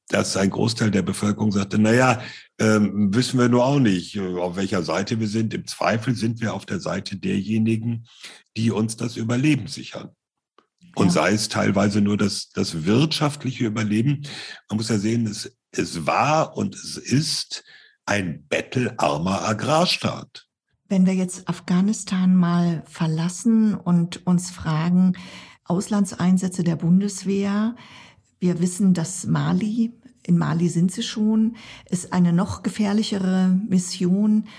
[0.10, 2.22] dass ein Großteil der Bevölkerung sagte, naja,
[2.60, 5.54] ähm, wissen wir nur auch nicht, auf welcher Seite wir sind.
[5.54, 8.06] Im Zweifel sind wir auf der Seite derjenigen,
[8.56, 10.10] die uns das Überleben sichern.
[10.96, 11.14] Und ja.
[11.14, 14.28] sei es teilweise nur das, das wirtschaftliche Überleben.
[14.70, 17.64] Man muss ja sehen, es, es war und es ist
[18.06, 20.46] ein bettelarmer Agrarstaat.
[20.90, 25.14] Wenn wir jetzt Afghanistan mal verlassen und uns fragen,
[25.64, 27.76] Auslandseinsätze der Bundeswehr,
[28.44, 29.94] wir wissen, dass Mali,
[30.28, 31.56] in Mali sind sie schon,
[31.90, 34.50] ist eine noch gefährlichere Mission.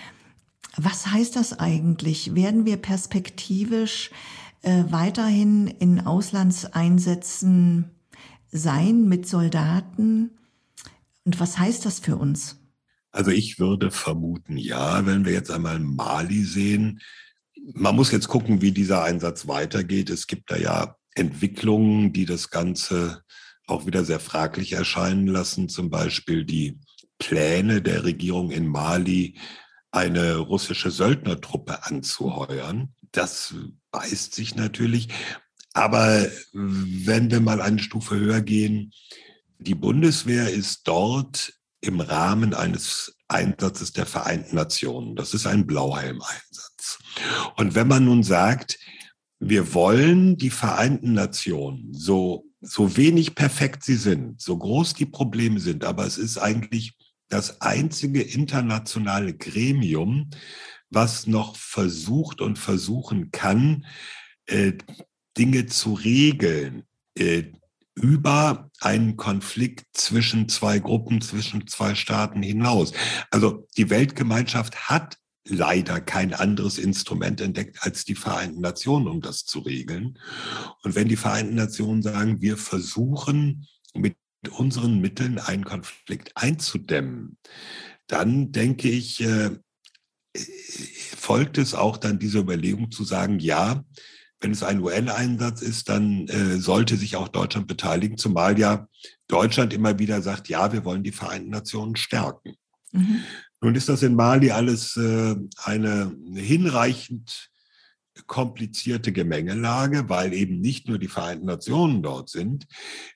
[0.76, 2.34] Was heißt das eigentlich?
[2.34, 4.10] Werden wir perspektivisch
[4.62, 7.90] äh, weiterhin in Auslandseinsätzen
[8.50, 10.30] sein mit Soldaten?
[11.24, 12.56] Und was heißt das für uns?
[13.12, 17.00] Also ich würde vermuten, ja, wenn wir jetzt einmal Mali sehen.
[17.74, 20.08] Man muss jetzt gucken, wie dieser Einsatz weitergeht.
[20.08, 23.22] Es gibt da ja Entwicklungen, die das Ganze
[23.66, 25.68] auch wieder sehr fraglich erscheinen lassen.
[25.68, 26.78] Zum Beispiel die
[27.18, 29.38] Pläne der Regierung in Mali,
[29.90, 32.94] eine russische Söldnertruppe anzuheuern.
[33.12, 33.54] Das
[33.92, 35.08] beißt sich natürlich.
[35.72, 38.92] Aber wenn wir mal eine Stufe höher gehen,
[39.58, 45.16] die Bundeswehr ist dort im Rahmen eines Einsatzes der Vereinten Nationen.
[45.16, 46.98] Das ist ein Blauhelm-Einsatz.
[47.56, 48.78] Und wenn man nun sagt,
[49.38, 55.60] wir wollen die Vereinten Nationen so so wenig perfekt sie sind, so groß die Probleme
[55.60, 56.94] sind, aber es ist eigentlich
[57.28, 60.30] das einzige internationale Gremium,
[60.90, 63.86] was noch versucht und versuchen kann,
[64.46, 64.72] äh,
[65.36, 66.84] Dinge zu regeln
[67.18, 67.44] äh,
[67.94, 72.92] über einen Konflikt zwischen zwei Gruppen, zwischen zwei Staaten hinaus.
[73.30, 79.44] Also die Weltgemeinschaft hat leider kein anderes Instrument entdeckt als die Vereinten Nationen, um das
[79.44, 80.18] zu regeln.
[80.82, 84.16] Und wenn die Vereinten Nationen sagen, wir versuchen mit
[84.50, 87.36] unseren Mitteln einen Konflikt einzudämmen,
[88.06, 89.50] dann denke ich, äh,
[91.16, 93.84] folgt es auch dann diese Überlegung zu sagen, ja,
[94.40, 98.88] wenn es ein UN-Einsatz ist, dann äh, sollte sich auch Deutschland beteiligen, zumal ja
[99.26, 102.54] Deutschland immer wieder sagt, ja, wir wollen die Vereinten Nationen stärken.
[102.92, 103.22] Mhm.
[103.64, 107.48] Nun ist das in Mali alles äh, eine hinreichend
[108.26, 112.66] komplizierte Gemengelage, weil eben nicht nur die Vereinten Nationen dort sind.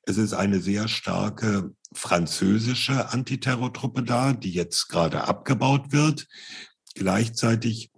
[0.05, 6.27] Es ist eine sehr starke französische Antiterrortruppe da, die jetzt gerade abgebaut wird.
[6.95, 7.91] Gleichzeitig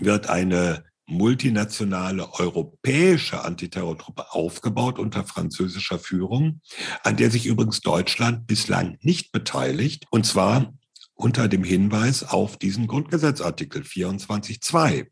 [0.00, 6.62] wird eine multinationale europäische Antiterrortruppe aufgebaut unter französischer Führung,
[7.02, 10.06] an der sich übrigens Deutschland bislang nicht beteiligt.
[10.08, 10.72] Und zwar
[11.16, 15.08] unter dem Hinweis auf diesen Grundgesetzartikel 24.2, mhm.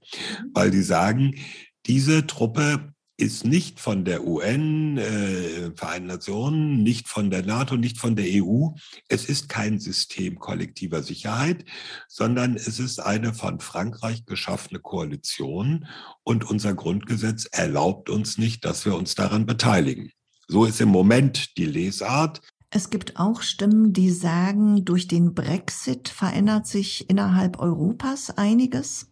[0.53, 1.35] weil die sagen,
[1.87, 7.99] diese Truppe ist nicht von der UN, äh, Vereinten Nationen, nicht von der NATO, nicht
[7.99, 8.71] von der EU.
[9.09, 11.65] Es ist kein System kollektiver Sicherheit,
[12.09, 15.87] sondern es ist eine von Frankreich geschaffene Koalition
[16.25, 20.11] und unser Grundgesetz erlaubt uns nicht, dass wir uns daran beteiligen.
[20.49, 22.41] So ist im Moment die Lesart.
[22.77, 29.09] Es gibt auch Stimmen, die sagen, durch den Brexit verändert sich innerhalb Europas einiges.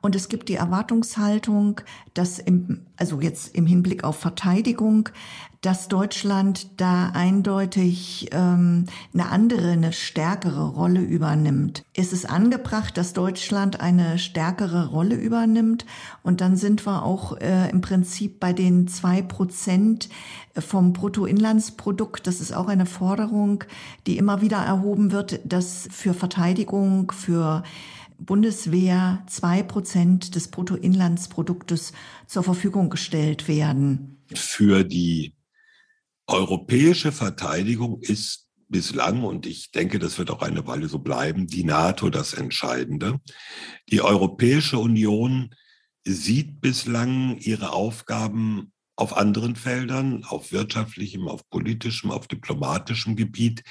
[0.00, 1.82] Und es gibt die Erwartungshaltung,
[2.14, 5.10] dass im, also jetzt im Hinblick auf Verteidigung,
[5.62, 11.84] dass Deutschland da eindeutig ähm, eine andere, eine stärkere Rolle übernimmt.
[11.94, 15.86] Ist es angebracht, dass Deutschland eine stärkere Rolle übernimmt?
[16.24, 20.08] Und dann sind wir auch äh, im Prinzip bei den zwei Prozent
[20.58, 22.26] vom Bruttoinlandsprodukt.
[22.26, 23.62] Das ist auch eine Forderung,
[24.08, 27.62] die immer wieder erhoben wird, dass für Verteidigung, für
[28.18, 31.92] Bundeswehr zwei Prozent des Bruttoinlandsproduktes
[32.26, 34.18] zur Verfügung gestellt werden.
[34.34, 35.34] Für die
[36.32, 41.64] europäische Verteidigung ist bislang, und ich denke, das wird auch eine Weile so bleiben, die
[41.64, 43.20] NATO das Entscheidende.
[43.90, 45.54] Die Europäische Union
[46.04, 53.62] sieht bislang ihre Aufgaben auf anderen Feldern, auf wirtschaftlichem, auf politischem, auf diplomatischem Gebiet,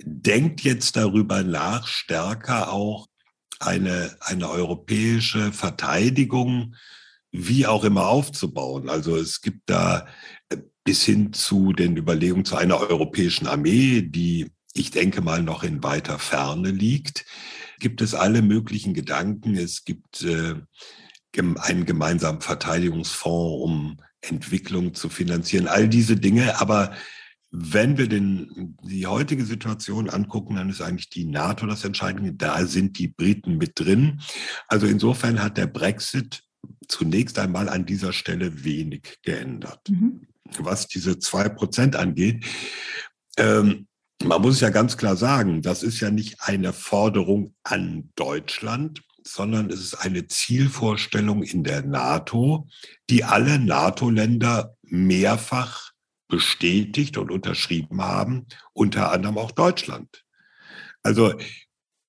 [0.00, 3.08] denkt jetzt darüber nach, stärker auch
[3.60, 6.74] eine, eine europäische Verteidigung
[7.30, 8.88] wie auch immer aufzubauen.
[8.88, 10.06] Also es gibt da
[10.84, 15.82] bis hin zu den Überlegungen zu einer europäischen Armee, die ich denke mal noch in
[15.82, 17.24] weiter Ferne liegt,
[17.78, 19.56] gibt es alle möglichen Gedanken.
[19.56, 20.54] Es gibt äh,
[21.36, 26.60] einen gemeinsamen Verteidigungsfonds, um Entwicklung zu finanzieren, all diese Dinge.
[26.60, 26.92] Aber
[27.50, 32.32] wenn wir den, die heutige Situation angucken, dann ist eigentlich die NATO das Entscheidende.
[32.32, 34.20] Da sind die Briten mit drin.
[34.66, 36.42] Also insofern hat der Brexit
[36.88, 39.88] zunächst einmal an dieser Stelle wenig geändert.
[39.88, 40.26] Mhm.
[40.58, 42.44] Was diese zwei Prozent angeht,
[43.36, 43.86] ähm,
[44.22, 49.70] man muss ja ganz klar sagen, das ist ja nicht eine Forderung an Deutschland, sondern
[49.70, 52.68] es ist eine Zielvorstellung in der NATO,
[53.10, 55.92] die alle NATO-Länder mehrfach
[56.28, 60.24] bestätigt und unterschrieben haben, unter anderem auch Deutschland.
[61.02, 61.34] Also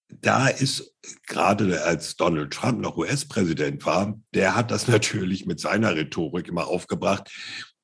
[0.09, 0.93] da ist
[1.27, 6.67] gerade als Donald Trump noch US-Präsident war, der hat das natürlich mit seiner Rhetorik immer
[6.67, 7.31] aufgebracht.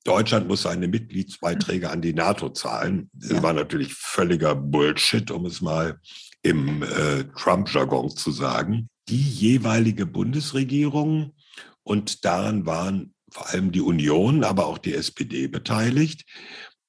[0.04, 3.10] Deutschland muss seine Mitgliedsbeiträge an die NATO zahlen.
[3.14, 3.44] Das ja.
[3.44, 6.00] war natürlich völliger Bullshit, um es mal
[6.42, 8.88] im äh, Trump-Jargon zu sagen.
[9.10, 11.34] Die jeweilige Bundesregierung,
[11.84, 16.26] und daran waren vor allem die Union, aber auch die SPD beteiligt,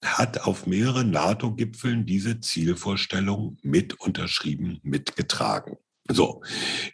[0.04, 5.76] hat auf mehreren NATO-Gipfeln diese Zielvorstellung mit unterschrieben, mitgetragen.
[6.14, 6.42] So,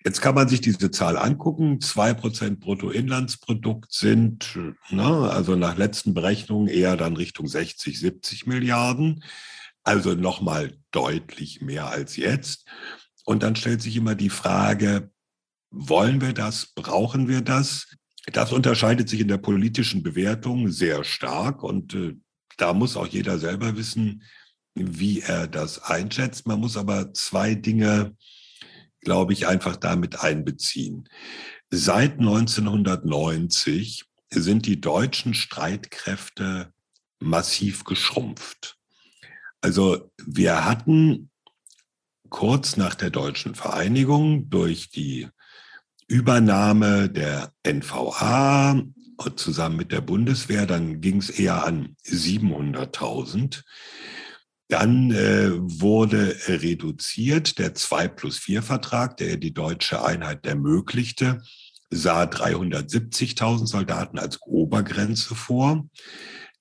[0.04, 1.80] jetzt kann man sich diese Zahl angucken.
[1.80, 4.58] Zwei Prozent Bruttoinlandsprodukt sind,
[4.90, 9.24] ne, also nach letzten Berechnungen eher dann Richtung 60, 70 Milliarden.
[9.82, 12.66] Also nochmal deutlich mehr als jetzt.
[13.24, 15.10] Und dann stellt sich immer die Frage,
[15.70, 16.66] wollen wir das?
[16.74, 17.88] Brauchen wir das?
[18.32, 22.14] Das unterscheidet sich in der politischen Bewertung sehr stark und äh,
[22.56, 24.22] da muss auch jeder selber wissen,
[24.74, 26.46] wie er das einschätzt.
[26.46, 28.16] Man muss aber zwei Dinge,
[29.00, 31.08] glaube ich, einfach damit einbeziehen.
[31.70, 36.72] Seit 1990 sind die deutschen Streitkräfte
[37.18, 38.76] massiv geschrumpft.
[39.60, 41.30] Also wir hatten
[42.28, 45.28] kurz nach der deutschen Vereinigung durch die
[46.06, 48.82] Übernahme der NVA
[49.36, 53.62] zusammen mit der Bundeswehr, dann ging es eher an 700.000.
[54.68, 61.42] Dann äh, wurde reduziert der 2 plus 4 Vertrag, der die deutsche Einheit ermöglichte,
[61.90, 65.88] sah 370.000 Soldaten als Obergrenze vor.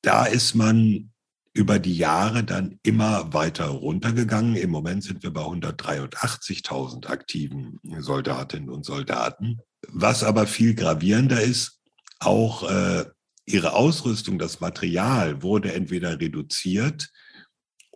[0.02, 1.12] Da ist man
[1.54, 4.56] über die Jahre dann immer weiter runtergegangen.
[4.56, 9.60] Im Moment sind wir bei 183.000 aktiven Soldatinnen und Soldaten.
[9.90, 11.82] Was aber viel gravierender ist,
[12.20, 13.06] auch äh,
[13.46, 17.10] ihre Ausrüstung, das Material wurde entweder reduziert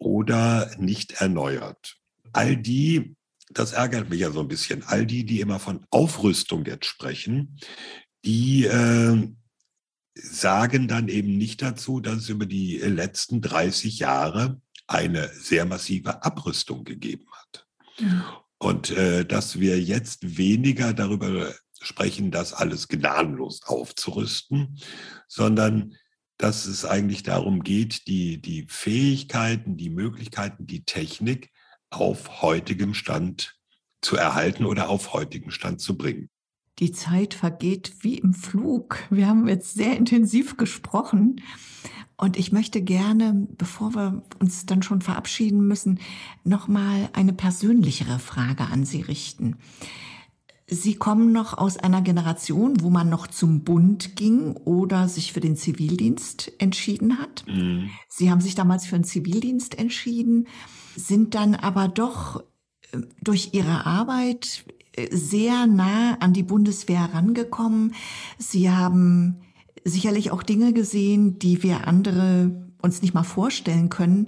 [0.01, 1.97] oder nicht erneuert.
[2.33, 3.15] All die,
[3.51, 7.59] das ärgert mich ja so ein bisschen, all die, die immer von Aufrüstung jetzt sprechen,
[8.25, 9.29] die äh,
[10.15, 16.23] sagen dann eben nicht dazu, dass es über die letzten 30 Jahre eine sehr massive
[16.23, 17.67] Abrüstung gegeben hat.
[17.99, 18.23] Mhm.
[18.57, 24.79] Und äh, dass wir jetzt weniger darüber sprechen, das alles gnadenlos aufzurüsten,
[25.27, 25.95] sondern
[26.41, 31.51] dass es eigentlich darum geht, die, die Fähigkeiten, die Möglichkeiten, die Technik
[31.91, 33.55] auf heutigem Stand
[34.01, 36.29] zu erhalten oder auf heutigen Stand zu bringen.
[36.79, 38.97] Die Zeit vergeht wie im Flug.
[39.11, 41.41] Wir haben jetzt sehr intensiv gesprochen.
[42.17, 45.99] Und ich möchte gerne, bevor wir uns dann schon verabschieden müssen,
[46.43, 49.57] nochmal eine persönlichere Frage an Sie richten.
[50.73, 55.41] Sie kommen noch aus einer Generation, wo man noch zum Bund ging oder sich für
[55.41, 57.43] den Zivildienst entschieden hat.
[57.45, 57.89] Mhm.
[58.07, 60.47] Sie haben sich damals für den Zivildienst entschieden,
[60.95, 62.43] sind dann aber doch
[62.93, 64.63] äh, durch Ihre Arbeit
[65.11, 67.93] sehr nah an die Bundeswehr rangekommen.
[68.37, 69.41] Sie haben
[69.83, 74.27] sicherlich auch Dinge gesehen, die wir andere uns nicht mal vorstellen können.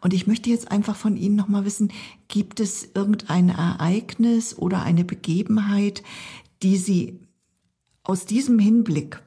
[0.00, 1.92] Und ich möchte jetzt einfach von Ihnen noch mal wissen,
[2.28, 6.02] gibt es irgendein Ereignis oder eine Begebenheit,
[6.62, 7.20] die Sie
[8.02, 9.22] aus diesem Hinblick,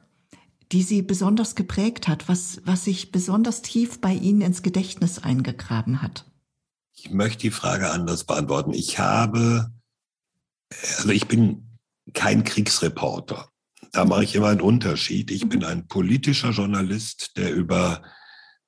[0.72, 6.02] die Sie besonders geprägt hat, was, was sich besonders tief bei Ihnen ins Gedächtnis eingegraben
[6.02, 6.24] hat?
[6.94, 8.72] Ich möchte die Frage anders beantworten.
[8.74, 9.72] Ich habe
[10.96, 11.78] Also ich bin
[12.14, 13.48] kein Kriegsreporter.
[13.92, 15.30] Da mache ich immer einen Unterschied.
[15.30, 18.02] Ich bin ein politischer Journalist, der über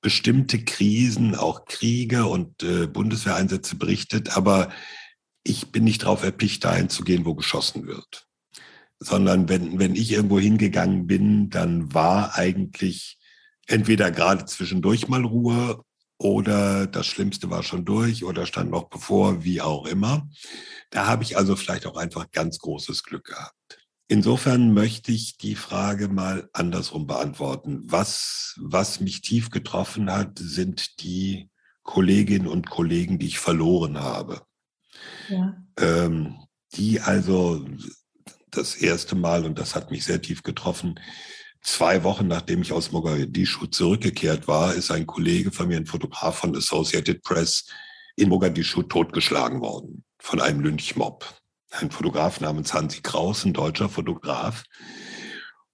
[0.00, 4.70] bestimmte Krisen, auch Kriege und äh, Bundeswehreinsätze berichtet, aber
[5.42, 8.26] ich bin nicht darauf erpicht, dahin zu gehen, wo geschossen wird.
[8.98, 13.18] Sondern wenn, wenn ich irgendwo hingegangen bin, dann war eigentlich
[13.66, 15.82] entweder gerade zwischendurch mal Ruhe
[16.18, 20.28] oder das Schlimmste war schon durch oder stand noch bevor, wie auch immer.
[20.90, 23.79] Da habe ich also vielleicht auch einfach ganz großes Glück gehabt.
[24.10, 27.82] Insofern möchte ich die Frage mal andersrum beantworten.
[27.84, 31.48] Was, was mich tief getroffen hat, sind die
[31.84, 34.42] Kolleginnen und Kollegen, die ich verloren habe.
[35.28, 35.62] Ja.
[35.78, 36.40] Ähm,
[36.74, 37.64] die also
[38.50, 40.98] das erste Mal, und das hat mich sehr tief getroffen,
[41.62, 46.38] zwei Wochen nachdem ich aus Mogadischu zurückgekehrt war, ist ein Kollege von mir, ein Fotograf
[46.38, 47.66] von Associated Press,
[48.16, 51.39] in Mogadischu totgeschlagen worden von einem Lynchmob.
[51.70, 54.64] Ein Fotograf namens Hansi Kraus, ein deutscher Fotograf.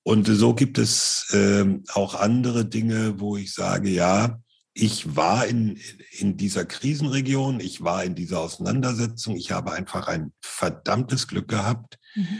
[0.02, 4.38] Und so gibt es äh, auch andere Dinge, wo ich sage, ja,
[4.72, 5.80] ich war in,
[6.10, 11.98] in dieser Krisenregion, ich war in dieser Auseinandersetzung, ich habe einfach ein verdammtes Glück gehabt.
[12.14, 12.38] Mhm.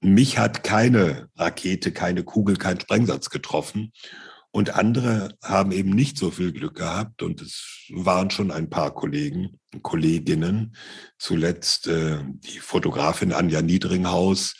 [0.00, 3.92] Mich hat keine Rakete, keine Kugel, kein Sprengsatz getroffen.
[4.56, 7.22] Und andere haben eben nicht so viel Glück gehabt.
[7.22, 10.74] Und es waren schon ein paar Kollegen, Kolleginnen.
[11.18, 14.54] Zuletzt äh, die Fotografin Anja Niedringhaus,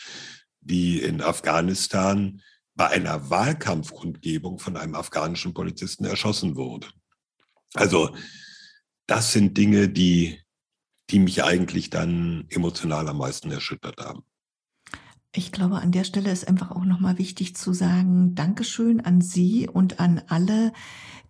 [0.60, 2.42] die in Afghanistan
[2.74, 6.88] bei einer Wahlkampfkundgebung von einem afghanischen Polizisten erschossen wurde.
[7.72, 8.14] Also
[9.06, 10.42] das sind Dinge, die,
[11.08, 14.26] die mich eigentlich dann emotional am meisten erschüttert haben.
[15.38, 19.68] Ich glaube, an der Stelle ist einfach auch nochmal wichtig zu sagen, Dankeschön an Sie
[19.68, 20.72] und an alle,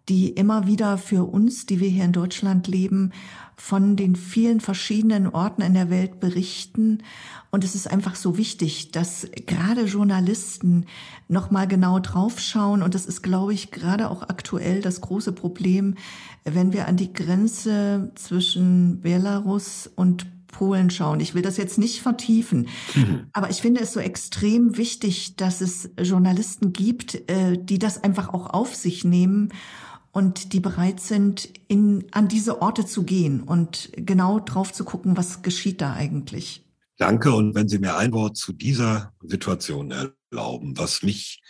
[0.09, 3.11] die immer wieder für uns, die wir hier in Deutschland leben,
[3.57, 7.03] von den vielen verschiedenen Orten in der Welt berichten.
[7.51, 10.87] Und es ist einfach so wichtig, dass gerade Journalisten
[11.27, 12.85] nochmal genau draufschauen.
[12.85, 15.97] Und das ist, glaube ich, gerade auch aktuell das große Problem,
[16.45, 20.27] wenn wir an die Grenze zwischen Belarus und
[20.57, 21.21] Polen schauen.
[21.21, 23.27] Ich will das jetzt nicht vertiefen, mhm.
[23.33, 28.33] aber ich finde es so extrem wichtig, dass es Journalisten gibt, äh, die das einfach
[28.33, 29.51] auch auf sich nehmen
[30.13, 35.15] und die bereit sind, in, an diese Orte zu gehen und genau drauf zu gucken,
[35.19, 36.65] was geschieht da eigentlich.
[36.97, 37.35] Danke.
[37.35, 41.43] Und wenn Sie mir ein Wort zu dieser Situation erlauben, was mich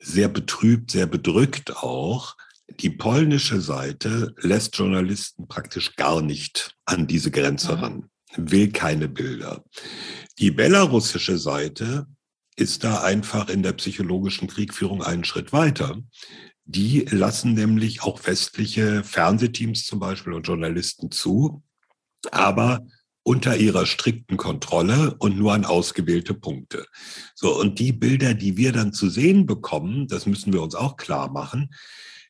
[0.00, 2.36] sehr betrübt, sehr bedrückt auch,
[2.80, 9.64] die polnische Seite lässt Journalisten praktisch gar nicht an diese Grenze ran will keine Bilder.
[10.38, 12.06] Die belarussische Seite
[12.56, 16.00] ist da einfach in der psychologischen Kriegführung einen Schritt weiter.
[16.64, 21.62] Die lassen nämlich auch westliche Fernsehteams zum Beispiel und Journalisten zu,
[22.30, 22.84] aber
[23.22, 26.86] unter ihrer strikten Kontrolle und nur an ausgewählte Punkte.
[27.34, 30.96] So, und die Bilder, die wir dann zu sehen bekommen, das müssen wir uns auch
[30.96, 31.74] klar machen,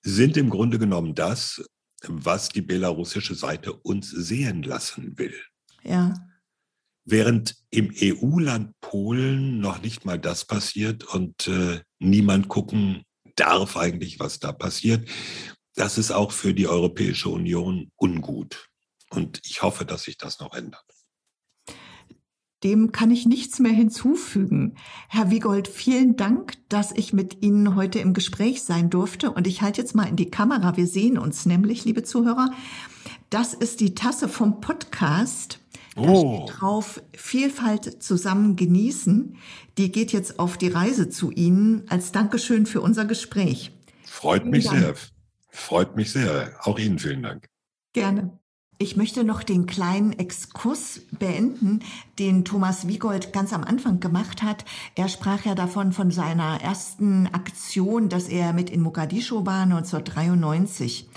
[0.03, 1.63] sind im Grunde genommen das,
[2.03, 5.35] was die belarussische Seite uns sehen lassen will.
[5.83, 6.15] Ja.
[7.05, 13.03] Während im EU-Land Polen noch nicht mal das passiert und äh, niemand gucken
[13.37, 15.09] darf eigentlich, was da passiert.
[15.75, 18.69] Das ist auch für die Europäische Union ungut.
[19.11, 20.85] Und ich hoffe, dass sich das noch ändert.
[22.65, 24.75] Dem kann ich nichts mehr hinzufügen.
[25.09, 29.31] Herr Wiegold, vielen Dank, dass ich mit Ihnen heute im Gespräch sein durfte.
[29.31, 30.77] Und ich halte jetzt mal in die Kamera.
[30.77, 32.51] Wir sehen uns nämlich, liebe Zuhörer.
[33.31, 35.61] Das ist die Tasse vom Podcast.
[36.03, 36.47] Da oh.
[36.47, 39.37] steht drauf, Vielfalt zusammen genießen.
[39.79, 43.73] Die geht jetzt auf die Reise zu Ihnen als Dankeschön für unser Gespräch.
[44.05, 44.79] Freut vielen mich Dank.
[44.79, 44.95] sehr.
[45.51, 46.53] Freut mich sehr.
[46.63, 47.49] Auch Ihnen vielen Dank.
[47.93, 48.39] Gerne.
[48.81, 51.81] Ich möchte noch den kleinen Exkurs beenden,
[52.21, 54.65] den Thomas Wiegold ganz am Anfang gemacht hat.
[54.95, 61.09] Er sprach ja davon von seiner ersten Aktion, dass er mit in Mogadischu war 1993.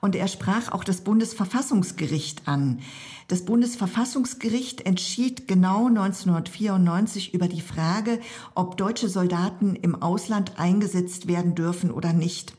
[0.00, 2.78] Und er sprach auch das Bundesverfassungsgericht an.
[3.26, 8.20] Das Bundesverfassungsgericht entschied genau 1994 über die Frage,
[8.54, 12.54] ob deutsche Soldaten im Ausland eingesetzt werden dürfen oder nicht.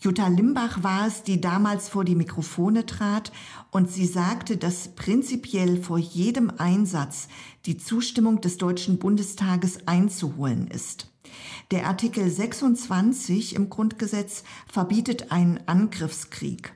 [0.00, 3.32] Jutta Limbach war es, die damals vor die Mikrofone trat
[3.72, 7.26] und sie sagte, dass prinzipiell vor jedem Einsatz
[7.66, 11.10] die Zustimmung des Deutschen Bundestages einzuholen ist.
[11.72, 16.72] Der Artikel 26 im Grundgesetz verbietet einen Angriffskrieg.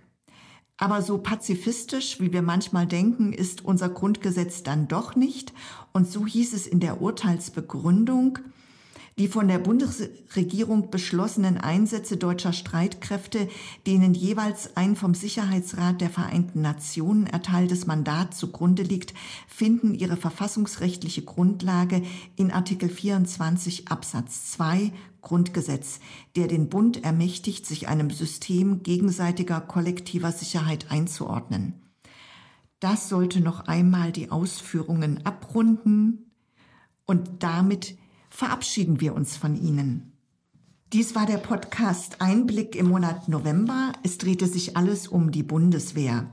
[0.77, 5.53] Aber so pazifistisch, wie wir manchmal denken, ist unser Grundgesetz dann doch nicht.
[5.93, 8.41] Und so hieß es in der Urteilsbegründung,
[9.19, 13.49] Die von der Bundesregierung beschlossenen Einsätze deutscher Streitkräfte,
[13.87, 19.13] denen jeweils ein vom Sicherheitsrat der Vereinten Nationen erteiltes Mandat zugrunde liegt,
[19.47, 22.03] finden ihre verfassungsrechtliche Grundlage
[22.37, 26.01] in Artikel 24 Absatz 2 Grundgesetz,
[26.35, 31.83] der den Bund ermächtigt, sich einem System gegenseitiger kollektiver Sicherheit einzuordnen.
[32.81, 36.33] Das sollte noch einmal die Ausführungen abrunden
[37.07, 37.97] und damit
[38.33, 40.13] verabschieden wir uns von Ihnen.
[40.93, 43.93] Dies war der Podcast Einblick im Monat November.
[44.03, 46.27] Es drehte sich alles um die Bundeswehr.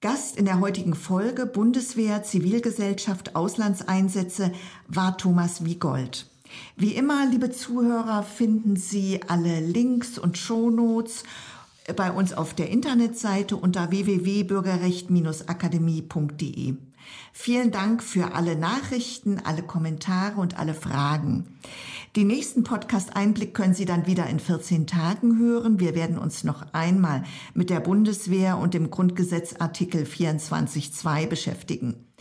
[0.00, 4.52] Gast in der heutigen Folge Bundeswehr, Zivilgesellschaft, Auslandseinsätze
[4.88, 6.26] war Thomas Wiegold.
[6.76, 11.24] Wie immer, liebe Zuhörer, finden Sie alle Links und Shownotes
[11.96, 16.74] bei uns auf der Internetseite unter www.bürgerrecht-akademie.de.
[17.32, 21.58] Vielen Dank für alle Nachrichten, alle Kommentare und alle Fragen.
[22.14, 25.80] Den nächsten Podcast-Einblick können Sie dann wieder in 14 Tagen hören.
[25.80, 27.24] Wir werden uns noch einmal
[27.54, 32.11] mit der Bundeswehr und dem Grundgesetz Artikel 24.2 beschäftigen.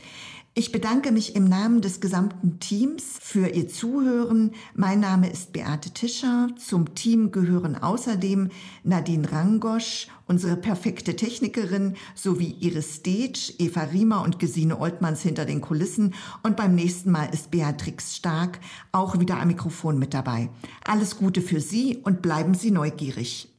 [0.53, 4.51] Ich bedanke mich im Namen des gesamten Teams für Ihr Zuhören.
[4.75, 6.49] Mein Name ist Beate Tischer.
[6.57, 8.49] Zum Team gehören außerdem
[8.83, 15.61] Nadine Rangosch, unsere perfekte Technikerin, sowie Iris Stage, Eva Riemer und Gesine Oltmanns hinter den
[15.61, 16.15] Kulissen.
[16.43, 18.59] Und beim nächsten Mal ist Beatrix Stark
[18.91, 20.49] auch wieder am Mikrofon mit dabei.
[20.83, 23.50] Alles Gute für Sie und bleiben Sie neugierig.